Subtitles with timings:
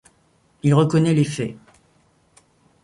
[0.63, 1.55] Il reconnaît les faits.